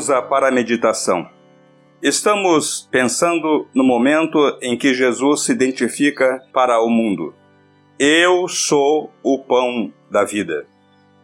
[0.00, 1.28] Pausa para a meditação.
[2.02, 7.34] Estamos pensando no momento em que Jesus se identifica para o mundo.
[7.98, 10.66] Eu sou o pão da vida.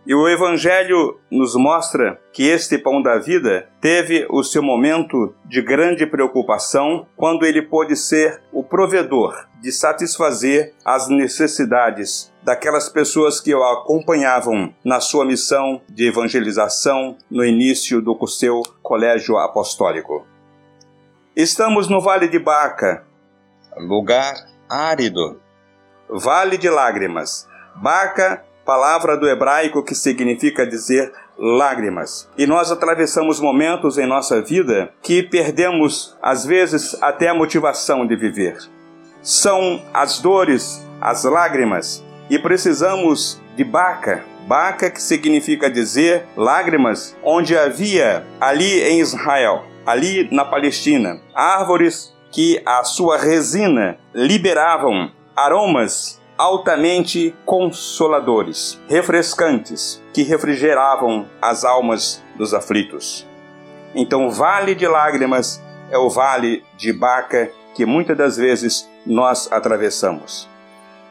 [0.07, 5.61] E o Evangelho nos mostra que este pão da vida teve o seu momento de
[5.61, 13.53] grande preocupação quando ele pôde ser o provedor de satisfazer as necessidades daquelas pessoas que
[13.53, 20.25] o acompanhavam na sua missão de evangelização no início do seu colégio apostólico.
[21.35, 23.05] Estamos no Vale de Baca,
[23.77, 24.35] lugar
[24.69, 25.41] árido,
[26.09, 27.49] Vale de Lágrimas.
[27.75, 32.29] Baca palavra do hebraico que significa dizer lágrimas.
[32.37, 38.17] E nós atravessamos momentos em nossa vida que perdemos, às vezes, até a motivação de
[38.17, 38.59] viver.
[39.23, 44.25] São as dores, as lágrimas, e precisamos de baca.
[44.49, 52.61] Baca que significa dizer lágrimas, onde havia ali em Israel, ali na Palestina, árvores que
[52.67, 63.27] a sua resina liberavam aromas altamente consoladores, refrescantes, que refrigeravam as almas dos aflitos.
[63.95, 70.49] Então, vale de lágrimas é o vale de Baca que muitas das vezes nós atravessamos.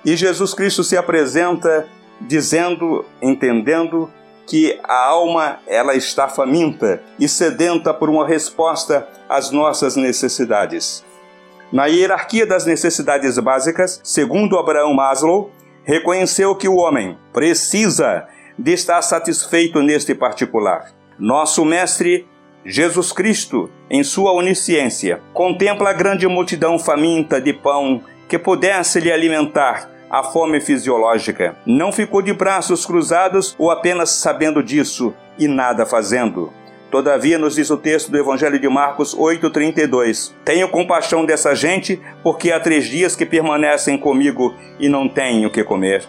[0.04, 1.88] E Jesus Cristo se apresenta
[2.22, 4.12] dizendo, entendendo
[4.48, 11.04] que a alma ela está faminta e sedenta por uma resposta às nossas necessidades.
[11.72, 15.52] Na hierarquia das necessidades básicas, segundo Abraão Maslow,
[15.84, 18.28] reconheceu que o homem precisa
[18.58, 20.92] de estar satisfeito neste particular.
[21.20, 22.28] Nosso mestre
[22.66, 29.12] Jesus Cristo, em sua onisciência, contempla a grande multidão faminta de pão que pudesse lhe
[29.12, 31.56] alimentar a fome fisiológica.
[31.66, 36.52] Não ficou de braços cruzados ou apenas sabendo disso e nada fazendo.
[36.96, 42.54] Todavia, nos diz o texto do Evangelho de Marcos 8,32: Tenho compaixão dessa gente, porque
[42.54, 46.06] há três dias que permanecem comigo e não tenho o que comer.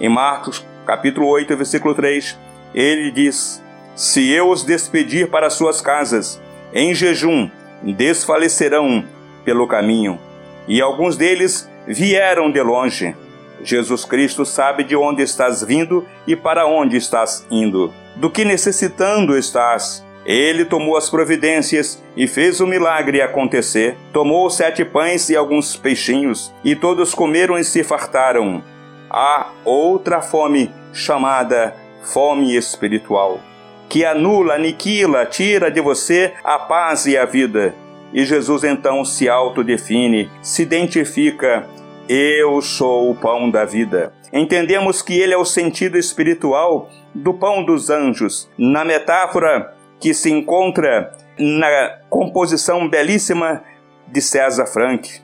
[0.00, 2.38] Em Marcos, capítulo 8, versículo 3,
[2.74, 3.62] ele diz:
[3.94, 6.40] Se eu os despedir para suas casas,
[6.72, 7.50] em jejum,
[7.82, 9.04] desfalecerão
[9.44, 10.18] pelo caminho.
[10.66, 13.14] E alguns deles vieram de longe.
[13.62, 17.92] Jesus Cristo sabe de onde estás vindo e para onde estás indo.
[18.18, 20.04] Do que necessitando estás?
[20.26, 23.96] Ele tomou as providências e fez o milagre acontecer.
[24.12, 28.60] Tomou sete pães e alguns peixinhos, e todos comeram e se fartaram.
[29.08, 33.38] Há outra fome chamada fome espiritual,
[33.88, 37.72] que anula, aniquila, tira de você a paz e a vida.
[38.12, 41.68] E Jesus então se autodefine, se identifica
[42.08, 44.12] eu sou o pão da vida.
[44.32, 50.30] Entendemos que ele é o sentido espiritual do pão dos anjos, na metáfora que se
[50.30, 53.62] encontra na composição belíssima
[54.06, 55.20] de César Frank.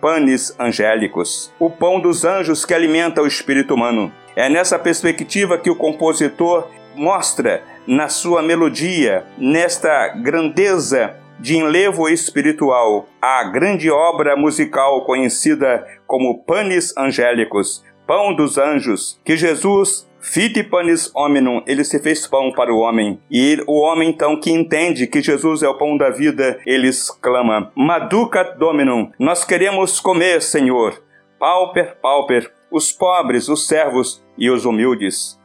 [0.00, 4.12] Panes angélicos, o pão dos anjos que alimenta o espírito humano.
[4.36, 13.08] É nessa perspectiva que o compositor mostra na sua melodia, nesta grandeza de enlevo espiritual
[13.20, 21.14] a grande obra musical conhecida como Panis Angélicos, Pão dos Anjos, que Jesus Fite panis
[21.14, 23.20] hominum, ele se fez pão para o homem.
[23.30, 27.70] E o homem, então, que entende que Jesus é o pão da vida, ele exclama:
[27.76, 30.98] Maducat dominum, nós queremos comer, Senhor.
[31.38, 35.38] Pauper, pauper, os pobres, os servos e os humildes.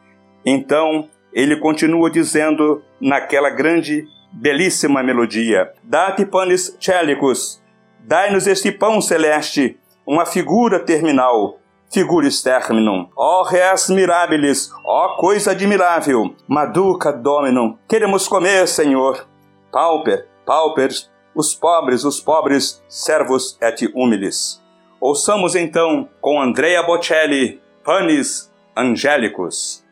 [0.45, 5.71] Então, ele continua dizendo naquela grande belíssima melodia.
[5.83, 7.61] Date panis celicus,
[7.99, 11.59] dai-nos este pão celeste, uma figura terminal,
[11.91, 13.09] figuris terminum.
[13.15, 19.27] Ó res mirabilis, ó coisa admirável, maduca dominum, queremos comer, Senhor.
[19.71, 24.61] Pauper, paupers, os pobres, os pobres, servos et humilis.
[24.99, 29.85] Ouçamos então com Andrea Bocelli, Panis Angélicos.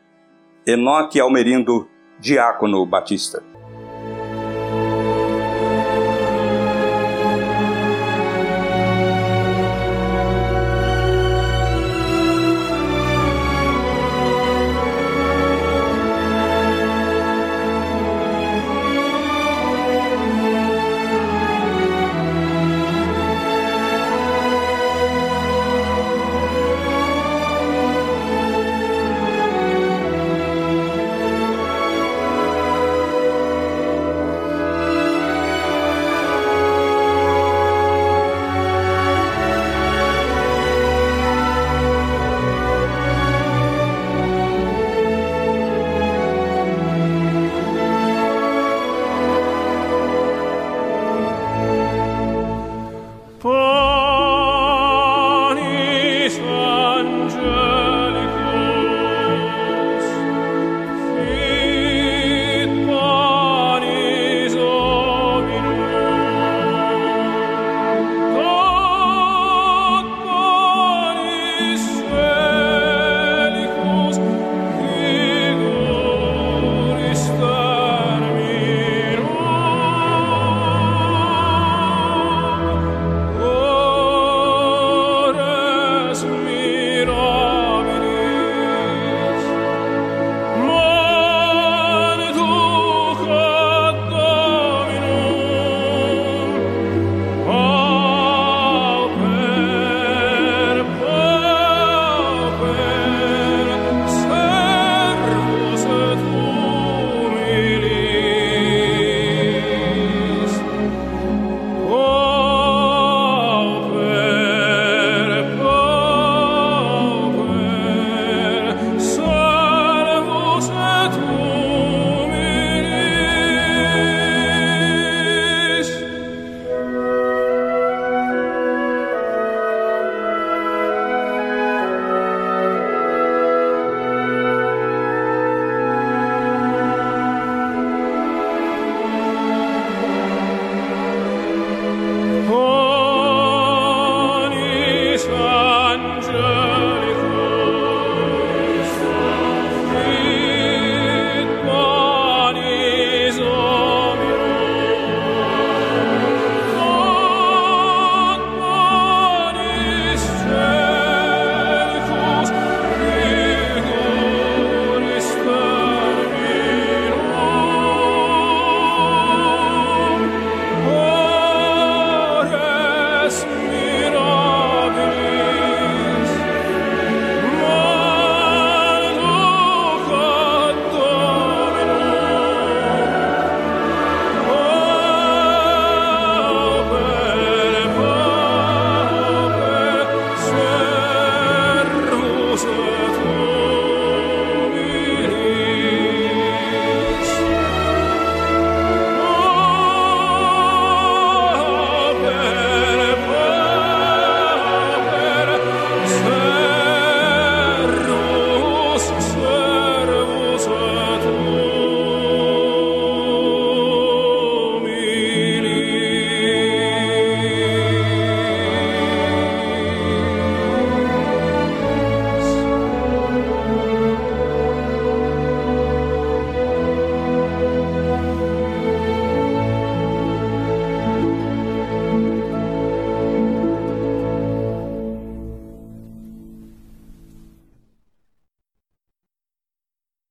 [0.66, 1.88] Enoque Almerindo,
[2.20, 3.42] Diácono Batista.